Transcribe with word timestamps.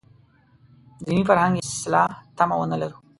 د 0.99 0.99
دیني 1.07 1.23
فرهنګ 1.29 1.53
اصلاح 1.59 2.09
تمه 2.37 2.55
ونه 2.57 2.77
لرو. 2.81 2.97